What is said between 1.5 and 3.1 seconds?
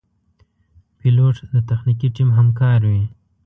د تخنیکي ټیم همکار وي.